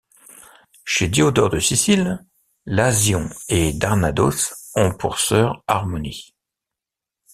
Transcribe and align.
Chez 0.83 1.09
Diodore 1.09 1.51
de 1.51 1.59
Sicile, 1.59 2.25
Iasion 2.65 3.29
et 3.49 3.71
Dardanos 3.73 4.71
ont 4.73 4.91
pour 4.95 5.19
sœur 5.19 5.63
Harmonie. 5.67 6.33